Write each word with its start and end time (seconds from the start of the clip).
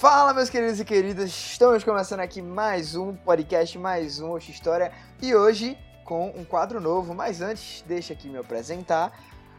Fala, 0.00 0.32
meus 0.32 0.48
queridos 0.48 0.80
e 0.80 0.84
queridas, 0.86 1.28
estamos 1.28 1.84
começando 1.84 2.20
aqui 2.20 2.40
mais 2.40 2.96
um 2.96 3.14
podcast, 3.14 3.78
mais 3.78 4.18
um 4.18 4.30
Oxa 4.30 4.50
História 4.50 4.90
e 5.20 5.34
hoje 5.34 5.76
com 6.06 6.32
um 6.34 6.42
quadro 6.42 6.80
novo. 6.80 7.14
Mas 7.14 7.42
antes, 7.42 7.84
deixa 7.86 8.14
aqui 8.14 8.26
me 8.26 8.38
apresentar. 8.38 9.12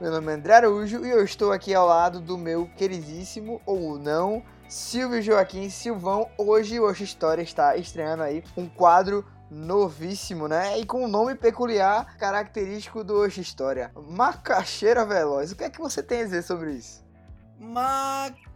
Meu 0.00 0.10
nome 0.10 0.32
é 0.32 0.34
André 0.34 0.54
Araújo 0.54 1.04
e 1.04 1.10
eu 1.10 1.22
estou 1.22 1.52
aqui 1.52 1.74
ao 1.74 1.86
lado 1.86 2.18
do 2.18 2.38
meu 2.38 2.66
queridíssimo 2.78 3.60
ou 3.66 3.98
não 3.98 4.42
Silvio 4.70 5.20
Joaquim 5.20 5.68
Silvão. 5.68 6.30
Hoje 6.38 6.80
o 6.80 6.88
Oxa 6.88 7.04
História 7.04 7.42
está 7.42 7.76
estreando 7.76 8.22
aí 8.22 8.42
um 8.56 8.66
quadro 8.66 9.26
novíssimo, 9.50 10.48
né? 10.48 10.78
E 10.78 10.86
com 10.86 11.04
um 11.04 11.08
nome 11.08 11.34
peculiar, 11.34 12.16
característico 12.16 13.04
do 13.04 13.18
Oxa 13.18 13.42
História. 13.42 13.92
Macaxeira 14.08 15.04
Veloz. 15.04 15.52
O 15.52 15.56
que 15.56 15.64
é 15.64 15.68
que 15.68 15.78
você 15.78 16.02
tem 16.02 16.22
a 16.22 16.24
dizer 16.24 16.42
sobre 16.42 16.72
isso? 16.72 17.04
Macaxeira 17.60 18.51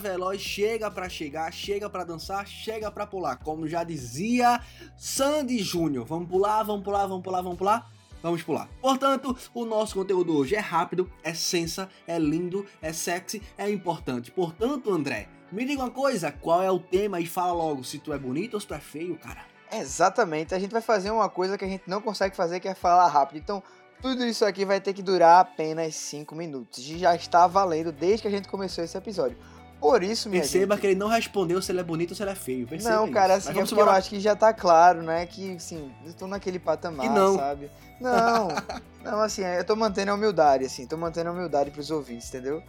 Veloz 0.00 0.40
chega 0.40 0.90
para 0.90 1.08
chegar, 1.08 1.52
chega 1.52 1.88
para 1.88 2.04
dançar, 2.04 2.46
chega 2.46 2.90
para 2.90 3.06
pular. 3.06 3.36
Como 3.36 3.68
já 3.68 3.84
dizia 3.84 4.60
Sandy 4.96 5.58
Júnior. 5.58 6.04
Vamos 6.04 6.28
pular, 6.28 6.62
vamos 6.64 6.82
pular, 6.82 7.06
vamos 7.06 7.22
pular, 7.22 7.42
vamos 7.42 7.58
pular. 7.58 7.90
Vamos 8.22 8.42
pular. 8.42 8.68
Portanto, 8.80 9.36
o 9.54 9.64
nosso 9.64 9.94
conteúdo 9.94 10.36
hoje 10.36 10.56
é 10.56 10.58
rápido, 10.58 11.10
é 11.22 11.32
sensa, 11.32 11.88
é 12.06 12.18
lindo, 12.18 12.66
é 12.82 12.92
sexy, 12.92 13.40
é 13.56 13.70
importante. 13.70 14.32
Portanto, 14.32 14.90
André, 14.90 15.28
me 15.52 15.64
diga 15.64 15.82
uma 15.82 15.90
coisa, 15.90 16.32
qual 16.32 16.62
é 16.62 16.70
o 16.70 16.80
tema 16.80 17.20
e 17.20 17.26
fala 17.26 17.52
logo 17.52 17.84
se 17.84 17.98
tu 17.98 18.12
é 18.12 18.18
bonito 18.18 18.54
ou 18.54 18.60
se 18.60 18.66
tu 18.66 18.74
é 18.74 18.80
feio, 18.80 19.16
cara. 19.16 19.44
Exatamente, 19.72 20.54
a 20.54 20.58
gente 20.58 20.72
vai 20.72 20.80
fazer 20.80 21.10
uma 21.10 21.28
coisa 21.28 21.56
que 21.56 21.64
a 21.64 21.68
gente 21.68 21.84
não 21.86 22.00
consegue 22.00 22.34
fazer, 22.34 22.58
que 22.58 22.68
é 22.68 22.74
falar 22.74 23.08
rápido. 23.08 23.38
Então, 23.38 23.62
tudo 24.00 24.24
isso 24.24 24.44
aqui 24.44 24.64
vai 24.64 24.80
ter 24.80 24.92
que 24.92 25.02
durar 25.02 25.40
apenas 25.40 25.94
5 25.94 26.34
minutos. 26.34 26.78
E 26.88 26.98
já 26.98 27.14
está 27.14 27.46
valendo 27.46 27.92
desde 27.92 28.22
que 28.22 28.28
a 28.28 28.30
gente 28.30 28.48
começou 28.48 28.84
esse 28.84 28.96
episódio. 28.96 29.36
Por 29.80 30.02
isso, 30.02 30.28
minha 30.28 30.40
Perceba 30.40 30.74
gente... 30.74 30.80
que 30.80 30.86
ele 30.88 30.94
não 30.94 31.08
respondeu 31.08 31.60
se 31.60 31.70
ele 31.70 31.80
é 31.80 31.84
bonito 31.84 32.10
ou 32.10 32.16
se 32.16 32.22
ele 32.22 32.30
é 32.30 32.34
feio. 32.34 32.66
Perceba 32.66 32.96
Não, 32.96 33.10
cara, 33.10 33.36
isso. 33.36 33.50
assim, 33.50 33.58
é 33.58 33.80
eu 33.80 33.90
acho 33.90 34.08
que 34.08 34.20
já 34.20 34.34
tá 34.34 34.52
claro, 34.52 35.02
né? 35.02 35.26
Que, 35.26 35.54
assim, 35.54 35.92
eu 36.04 36.12
tô 36.14 36.26
naquele 36.26 36.58
patamar, 36.58 37.06
sabe? 37.36 37.70
Não, 38.00 38.48
não, 39.04 39.20
assim, 39.20 39.42
eu 39.42 39.64
tô 39.64 39.76
mantendo 39.76 40.12
a 40.12 40.14
humildade, 40.14 40.64
assim, 40.64 40.86
tô 40.86 40.96
mantendo 40.96 41.28
a 41.28 41.32
humildade 41.32 41.70
pros 41.70 41.90
ouvintes, 41.90 42.28
entendeu? 42.28 42.62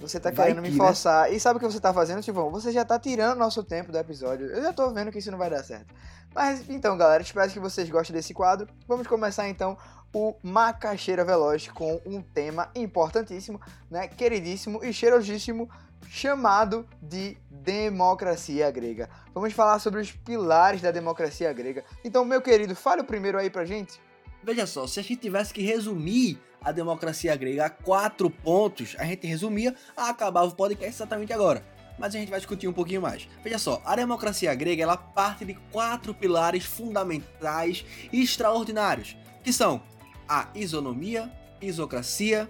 Você 0.00 0.18
tá 0.18 0.30
Vai 0.30 0.46
querendo 0.46 0.62
me 0.62 0.70
que, 0.70 0.78
né? 0.78 0.84
forçar. 0.84 1.32
E 1.32 1.38
sabe 1.38 1.58
o 1.58 1.60
que 1.60 1.66
você 1.66 1.80
tá 1.80 1.92
fazendo, 1.92 2.22
Tivão? 2.22 2.50
Você 2.50 2.72
já 2.72 2.84
tá 2.84 2.98
tirando 2.98 3.38
nosso 3.38 3.62
tempo 3.62 3.92
do 3.92 3.98
episódio. 3.98 4.46
Eu 4.46 4.62
já 4.62 4.72
tô 4.72 4.90
vendo 4.90 5.12
que 5.12 5.18
isso 5.18 5.30
não 5.30 5.38
vai 5.38 5.50
dar 5.50 5.62
certo. 5.62 5.94
Mas 6.34 6.68
então, 6.68 6.96
galera, 6.96 7.22
espero 7.22 7.50
que 7.50 7.58
vocês 7.60 7.88
gostem 7.90 8.14
desse 8.14 8.32
quadro. 8.32 8.68
Vamos 8.86 9.06
começar 9.06 9.48
então 9.48 9.76
o 10.12 10.34
Macaxeira 10.42 11.24
Veloz 11.24 11.68
com 11.68 12.00
um 12.06 12.22
tema 12.22 12.68
importantíssimo, 12.74 13.60
né? 13.90 14.08
Queridíssimo 14.08 14.84
e 14.84 14.92
cheirosíssimo, 14.92 15.68
chamado 16.08 16.86
de 17.02 17.36
democracia 17.50 18.70
grega. 18.70 19.08
Vamos 19.34 19.52
falar 19.52 19.78
sobre 19.78 20.00
os 20.00 20.10
pilares 20.10 20.80
da 20.80 20.90
democracia 20.90 21.52
grega. 21.52 21.84
Então, 22.04 22.24
meu 22.24 22.40
querido, 22.40 22.74
fale 22.74 23.02
o 23.02 23.04
primeiro 23.04 23.38
aí 23.38 23.50
pra 23.50 23.64
gente. 23.64 24.00
Veja 24.42 24.66
só, 24.66 24.86
se 24.86 25.00
a 25.00 25.02
gente 25.02 25.20
tivesse 25.20 25.52
que 25.52 25.62
resumir 25.62 26.38
a 26.62 26.72
democracia 26.72 27.34
grega 27.36 27.66
a 27.66 27.70
quatro 27.70 28.30
pontos, 28.30 28.96
a 28.98 29.04
gente 29.04 29.26
resumia, 29.26 29.74
acabava 29.96 30.46
o 30.46 30.54
podcast 30.54 30.94
exatamente 30.94 31.32
agora. 31.32 31.64
Mas 31.98 32.14
a 32.14 32.18
gente 32.18 32.30
vai 32.30 32.38
discutir 32.38 32.66
um 32.66 32.72
pouquinho 32.72 33.02
mais. 33.02 33.28
Veja 33.44 33.58
só, 33.58 33.82
a 33.84 33.94
democracia 33.94 34.54
grega 34.54 34.82
ela 34.82 34.96
parte 34.96 35.44
de 35.44 35.54
quatro 35.70 36.14
pilares 36.14 36.64
fundamentais 36.64 37.84
e 38.10 38.22
extraordinários, 38.22 39.16
que 39.44 39.52
são 39.52 39.82
a 40.26 40.48
isonomia, 40.54 41.30
isocracia, 41.60 42.48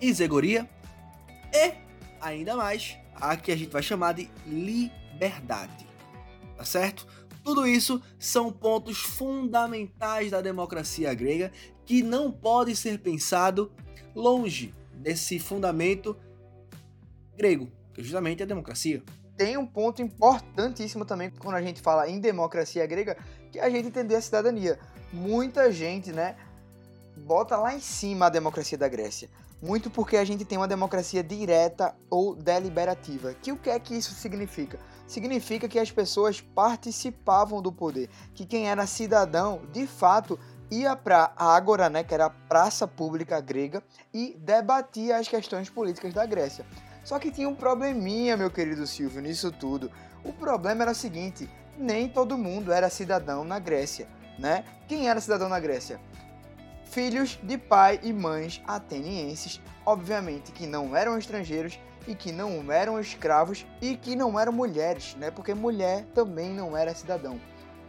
isegoria 0.00 0.68
e, 1.52 1.72
ainda 2.20 2.56
mais, 2.56 2.96
a 3.14 3.36
que 3.36 3.52
a 3.52 3.56
gente 3.56 3.70
vai 3.70 3.82
chamar 3.82 4.14
de 4.14 4.28
liberdade. 4.46 5.86
Tá 6.56 6.64
certo? 6.64 7.06
Tudo 7.48 7.66
isso 7.66 7.98
são 8.18 8.52
pontos 8.52 8.98
fundamentais 8.98 10.32
da 10.32 10.42
democracia 10.42 11.14
grega 11.14 11.50
que 11.86 12.02
não 12.02 12.30
pode 12.30 12.76
ser 12.76 12.98
pensado 12.98 13.72
longe 14.14 14.74
desse 14.92 15.38
fundamento 15.38 16.14
grego, 17.34 17.72
que 17.94 18.02
é 18.02 18.04
justamente 18.04 18.42
a 18.42 18.46
democracia. 18.46 19.02
Tem 19.34 19.56
um 19.56 19.66
ponto 19.66 20.02
importantíssimo 20.02 21.06
também 21.06 21.30
quando 21.30 21.54
a 21.54 21.62
gente 21.62 21.80
fala 21.80 22.06
em 22.06 22.20
democracia 22.20 22.84
grega, 22.84 23.16
que 23.50 23.58
é 23.58 23.64
a 23.64 23.70
gente 23.70 23.88
entender 23.88 24.16
a 24.16 24.20
cidadania. 24.20 24.78
Muita 25.10 25.72
gente, 25.72 26.12
né, 26.12 26.36
bota 27.28 27.58
lá 27.58 27.74
em 27.74 27.80
cima 27.80 28.24
a 28.24 28.30
democracia 28.30 28.78
da 28.78 28.88
Grécia. 28.88 29.28
Muito 29.60 29.90
porque 29.90 30.16
a 30.16 30.24
gente 30.24 30.46
tem 30.46 30.56
uma 30.56 30.66
democracia 30.66 31.22
direta 31.22 31.94
ou 32.08 32.34
deliberativa. 32.34 33.34
Que 33.34 33.52
o 33.52 33.56
que 33.58 33.68
é 33.68 33.78
que 33.78 33.94
isso 33.94 34.14
significa? 34.14 34.78
Significa 35.06 35.68
que 35.68 35.78
as 35.78 35.90
pessoas 35.92 36.40
participavam 36.40 37.60
do 37.60 37.70
poder, 37.70 38.08
que 38.34 38.46
quem 38.46 38.70
era 38.70 38.86
cidadão, 38.86 39.60
de 39.70 39.86
fato, 39.86 40.40
ia 40.70 40.96
para 40.96 41.30
a 41.36 41.54
Ágora, 41.54 41.90
né, 41.90 42.02
que 42.02 42.14
era 42.14 42.26
a 42.26 42.30
praça 42.30 42.88
pública 42.88 43.38
grega, 43.42 43.82
e 44.12 44.34
debatia 44.40 45.18
as 45.18 45.28
questões 45.28 45.68
políticas 45.68 46.14
da 46.14 46.24
Grécia. 46.24 46.64
Só 47.04 47.18
que 47.18 47.30
tinha 47.30 47.48
um 47.48 47.54
probleminha, 47.54 48.38
meu 48.38 48.50
querido 48.50 48.86
Silvio, 48.86 49.20
nisso 49.20 49.52
tudo. 49.52 49.90
O 50.24 50.32
problema 50.32 50.82
era 50.82 50.92
o 50.92 50.94
seguinte: 50.94 51.48
nem 51.76 52.08
todo 52.08 52.38
mundo 52.38 52.72
era 52.72 52.88
cidadão 52.88 53.44
na 53.44 53.58
Grécia, 53.58 54.08
né? 54.38 54.64
Quem 54.86 55.08
era 55.08 55.20
cidadão 55.20 55.48
na 55.48 55.60
Grécia? 55.60 56.00
Filhos 56.90 57.38
de 57.42 57.58
pai 57.58 58.00
e 58.02 58.14
mães 58.14 58.62
atenienses, 58.66 59.60
obviamente 59.84 60.52
que 60.52 60.66
não 60.66 60.96
eram 60.96 61.18
estrangeiros 61.18 61.78
e 62.06 62.14
que 62.14 62.32
não 62.32 62.72
eram 62.72 62.98
escravos 62.98 63.66
e 63.82 63.94
que 63.94 64.16
não 64.16 64.40
eram 64.40 64.52
mulheres, 64.52 65.14
né? 65.16 65.30
Porque 65.30 65.52
mulher 65.52 66.06
também 66.14 66.50
não 66.50 66.74
era 66.74 66.94
cidadão. 66.94 67.38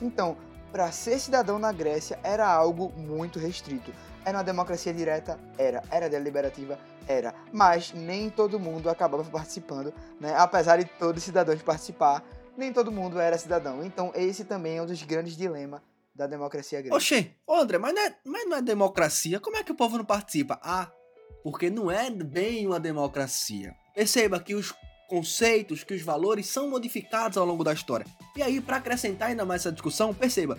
Então, 0.00 0.36
para 0.70 0.92
ser 0.92 1.18
cidadão 1.18 1.58
na 1.58 1.72
Grécia 1.72 2.20
era 2.22 2.46
algo 2.46 2.92
muito 2.96 3.40
restrito. 3.40 3.92
Era 4.24 4.38
uma 4.38 4.44
democracia 4.44 4.94
direta? 4.94 5.40
Era. 5.58 5.82
Era 5.90 6.08
deliberativa? 6.08 6.78
Era. 7.08 7.34
Mas 7.52 7.92
nem 7.92 8.30
todo 8.30 8.60
mundo 8.60 8.88
acabava 8.88 9.24
participando, 9.24 9.92
né? 10.20 10.36
Apesar 10.38 10.78
de 10.78 10.84
todos 10.84 11.18
os 11.18 11.24
cidadãos 11.24 11.60
participar, 11.62 12.22
nem 12.56 12.72
todo 12.72 12.92
mundo 12.92 13.18
era 13.18 13.36
cidadão. 13.36 13.84
Então 13.84 14.12
esse 14.14 14.44
também 14.44 14.78
é 14.78 14.82
um 14.82 14.86
dos 14.86 15.02
grandes 15.02 15.36
dilemas 15.36 15.80
da 16.14 16.26
democracia 16.26 16.80
grega. 16.80 16.94
Oxê, 16.96 17.32
André, 17.48 17.78
mas 17.78 17.94
não, 17.94 18.02
é, 18.02 18.16
mas 18.24 18.48
não 18.48 18.56
é 18.56 18.62
democracia? 18.62 19.40
Como 19.40 19.56
é 19.56 19.62
que 19.64 19.72
o 19.72 19.74
povo 19.74 19.98
não 19.98 20.04
participa? 20.04 20.60
Ah, 20.62 20.90
porque 21.42 21.68
não 21.70 21.90
é 21.90 22.10
bem 22.10 22.66
uma 22.66 22.78
democracia. 22.78 23.74
Perceba 23.94 24.38
que 24.40 24.54
os 24.54 24.72
conceitos, 25.08 25.84
que 25.84 25.94
os 25.94 26.02
valores 26.02 26.46
são 26.46 26.70
modificados 26.70 27.36
ao 27.36 27.44
longo 27.44 27.62
da 27.64 27.72
história. 27.72 28.06
E 28.36 28.42
aí, 28.42 28.60
para 28.60 28.76
acrescentar 28.76 29.28
ainda 29.28 29.44
mais 29.44 29.62
essa 29.62 29.72
discussão, 29.72 30.14
perceba, 30.14 30.58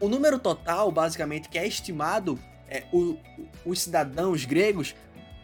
o 0.00 0.08
número 0.08 0.38
total, 0.38 0.90
basicamente, 0.90 1.48
que 1.48 1.58
é 1.58 1.66
estimado, 1.66 2.38
é, 2.68 2.84
o- 2.92 3.16
os 3.64 3.82
cidadãos 3.82 4.44
gregos, 4.44 4.94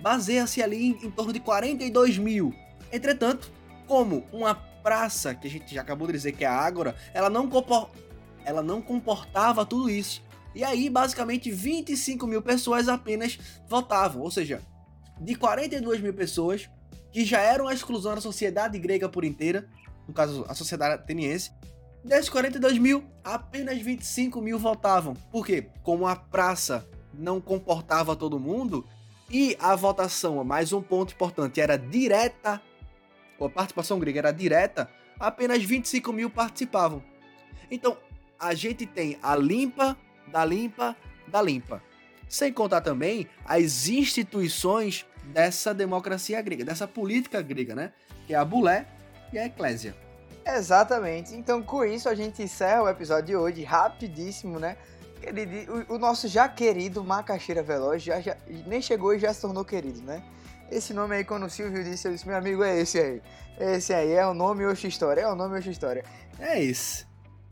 baseia-se 0.01 0.63
ali 0.63 0.87
em, 0.87 1.07
em 1.07 1.11
torno 1.11 1.33
de 1.33 1.41
42 1.41 2.17
mil. 2.19 2.55
Entretanto, 2.93 3.51
como 3.87 4.27
uma 4.33 4.55
praça, 4.55 5.35
que 5.35 5.47
a 5.47 5.51
gente 5.51 5.73
já 5.75 5.83
acabou 5.83 6.07
de 6.07 6.13
dizer 6.15 6.33
que 6.33 6.45
é 6.45 6.49
a 6.49 6.53
Ágora, 6.55 6.97
ela 7.15 7.31
não, 7.31 7.49
ela 8.45 8.63
não 8.63 8.81
comportava 8.83 9.65
tudo 9.65 9.91
isso. 9.91 10.23
E 10.55 10.63
aí, 10.63 10.91
basicamente, 10.91 11.51
25 11.51 12.27
mil 12.27 12.43
pessoas 12.43 12.89
apenas 12.89 13.39
votavam. 13.69 14.23
Ou 14.23 14.31
seja, 14.31 14.61
de 15.21 15.35
42 15.35 16.01
mil 16.01 16.13
pessoas, 16.13 16.69
que 17.11 17.25
já 17.25 17.41
eram 17.41 17.69
a 17.69 17.75
exclusão 17.75 18.15
da 18.15 18.21
sociedade 18.21 18.79
grega 18.79 19.09
por 19.09 19.25
inteira, 19.25 19.69
no 20.07 20.15
caso, 20.15 20.45
a 20.49 20.55
sociedade 20.55 20.95
ateniense, 20.95 21.53
desses 22.05 22.29
42 22.29 22.79
mil, 22.79 23.05
apenas 23.23 23.81
25 23.81 24.41
mil 24.41 24.59
votavam. 24.59 25.15
Por 25.31 25.47
quê? 25.47 25.69
Como 25.83 26.07
a 26.07 26.17
praça 26.17 26.87
não 27.15 27.41
comportava 27.41 28.17
todo 28.17 28.41
mundo, 28.41 28.87
e 29.31 29.57
a 29.59 29.75
votação, 29.75 30.45
mais 30.45 30.75
um 30.75 30.83
ponto 30.83 31.15
importante, 31.15 31.61
era 31.61 31.79
direta, 31.79 32.61
a 33.41 33.49
participação 33.49 33.99
grega 33.99 34.19
era 34.19 34.31
direta, 34.31 34.91
apenas 35.19 35.63
25 35.63 36.13
mil 36.13 36.29
participavam. 36.29 37.03
Então, 37.71 37.97
a 38.43 38.55
gente 38.55 38.85
tem 38.85 39.17
a 39.23 39.37
limpa, 39.37 39.97
da 40.27 40.45
limpa, 40.45 40.97
da 41.29 41.41
limpa. 41.41 41.81
Sem 42.29 42.53
contar 42.53 42.81
também 42.81 43.29
as 43.45 43.87
instituições 43.89 45.07
dessa 45.25 45.73
democracia 45.73 46.41
grega, 46.43 46.65
dessa 46.65 46.89
política 46.89 47.41
grega, 47.41 47.75
né? 47.75 47.93
Que 48.27 48.35
é 48.35 48.37
a 48.37 48.45
bulé 48.45 48.87
e 49.33 49.39
a 49.39 49.47
eclésia. 49.47 49.95
Exatamente. 50.45 51.35
Então, 51.37 51.63
com 51.63 51.85
isso, 51.85 52.09
a 52.09 52.15
gente 52.15 52.43
encerra 52.43 52.83
o 52.83 52.89
episódio 52.89 53.27
de 53.27 53.37
hoje, 53.37 53.63
rapidíssimo, 53.63 54.59
né? 54.59 54.77
O, 55.89 55.95
o 55.95 55.99
nosso 55.99 56.27
já 56.27 56.49
querido 56.49 57.05
Macaxeira 57.05 57.63
Veloz 57.63 58.03
já, 58.03 58.21
já- 58.21 58.37
nem 58.67 58.83
chegou 58.83 59.15
e 59.15 59.21
já 59.21 59.33
se 59.33 59.41
tornou 59.41 59.65
querido, 59.65 60.03
né? 60.03 60.21
Esse 60.69 60.93
nome 60.93 61.15
aí, 61.15 61.25
quando 61.25 61.47
o 61.47 61.51
Silvio 61.51 61.85
disse, 61.85 62.09
eu 62.09 62.13
disse, 62.13 62.27
meu 62.27 62.37
amigo, 62.37 62.65
é 62.65 62.81
esse 62.81 62.99
aí. 62.99 63.23
Esse 63.61 63.93
aí 63.95 64.11
é 64.13 64.27
o 64.27 64.35
nome 64.35 64.67
Oxa 64.67 64.89
História, 64.89 65.21
é 65.21 65.29
o 65.29 65.37
nome 65.37 65.57
Oxa 65.59 65.71
História. 65.71 66.05
É 66.41 66.61
isso. 66.61 67.07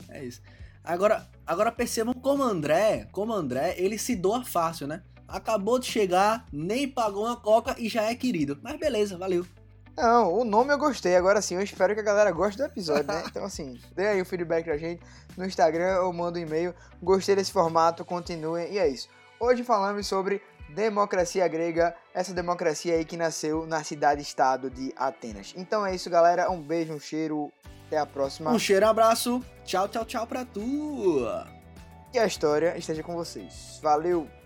É 0.09 0.23
isso. 0.23 0.41
Agora, 0.83 1.27
agora 1.45 1.71
percebam 1.71 2.13
como 2.13 2.43
André, 2.43 3.07
como 3.11 3.33
André, 3.33 3.75
ele 3.77 3.97
se 3.97 4.15
doa 4.15 4.43
fácil, 4.43 4.87
né? 4.87 5.03
Acabou 5.27 5.79
de 5.79 5.85
chegar, 5.85 6.45
nem 6.51 6.87
pagou 6.87 7.25
uma 7.25 7.37
coca 7.37 7.75
e 7.77 7.87
já 7.87 8.03
é 8.03 8.15
querido. 8.15 8.59
Mas 8.61 8.77
beleza, 8.77 9.17
valeu. 9.17 9.45
Não, 9.95 10.33
o 10.33 10.43
nome 10.43 10.73
eu 10.73 10.77
gostei. 10.77 11.15
Agora 11.15 11.41
sim, 11.41 11.55
eu 11.55 11.61
espero 11.61 11.93
que 11.93 11.99
a 11.99 12.03
galera 12.03 12.31
goste 12.31 12.57
do 12.57 12.65
episódio, 12.65 13.07
né? 13.07 13.23
Então, 13.27 13.43
assim, 13.45 13.79
dê 13.95 14.07
aí 14.07 14.21
o 14.21 14.25
feedback 14.25 14.65
pra 14.65 14.77
gente 14.77 15.01
no 15.37 15.45
Instagram 15.45 16.01
ou 16.01 16.11
manda 16.13 16.39
um 16.39 16.41
e-mail. 16.41 16.73
Gostei 17.01 17.35
desse 17.35 17.51
formato, 17.51 18.03
continuem. 18.03 18.73
E 18.73 18.79
é 18.79 18.87
isso. 18.87 19.07
Hoje 19.39 19.63
falamos 19.63 20.07
sobre 20.07 20.41
democracia 20.73 21.47
grega, 21.47 21.95
essa 22.13 22.33
democracia 22.33 22.95
aí 22.95 23.05
que 23.05 23.17
nasceu 23.17 23.65
na 23.65 23.83
cidade-estado 23.83 24.69
de 24.69 24.93
Atenas. 24.95 25.53
Então 25.55 25.85
é 25.85 25.95
isso, 25.95 26.09
galera. 26.09 26.49
Um 26.49 26.61
beijo, 26.61 26.93
um 26.93 26.99
cheiro. 26.99 27.51
Até 27.87 27.97
a 27.97 28.05
próxima. 28.05 28.51
Um 28.51 28.59
cheiro, 28.59 28.87
abraço. 28.87 29.43
Tchau, 29.65 29.87
tchau, 29.87 30.05
tchau 30.05 30.25
pra 30.25 30.45
tu. 30.45 31.25
Que 32.11 32.19
a 32.19 32.25
história 32.25 32.77
esteja 32.77 33.03
com 33.03 33.13
vocês. 33.13 33.79
Valeu! 33.81 34.40